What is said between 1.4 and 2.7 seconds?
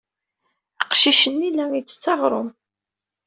la ittett aɣrum.